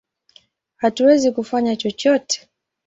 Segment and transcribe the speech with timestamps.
[0.75, 2.49] Hatuwezi kufanya chochote!